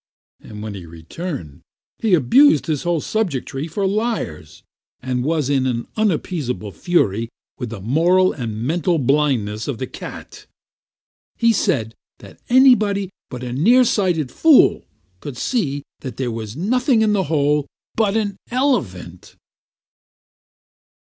[0.39, 1.61] When he returned,
[1.99, 4.63] he abused his whole subjectry for liars,
[4.99, 10.47] and was in an unappeasable fury with the moral and mental blindness of the cat.
[11.35, 14.85] He said that anybody but a near sighted fool
[15.19, 19.35] could see that there was nothing in the hole but an elephant.